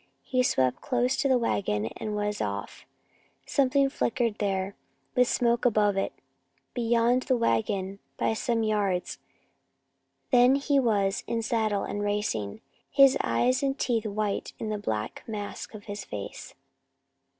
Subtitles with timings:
[0.23, 2.87] He swept close to the wagon and was off.
[3.45, 4.75] Something flickered there,
[5.13, 6.11] with smoke above it,
[6.73, 9.19] beyond the wagon by some yards.
[10.31, 14.79] Then he was in saddle and racing again, his eyes and teeth white in the
[14.79, 16.55] black mask of his face.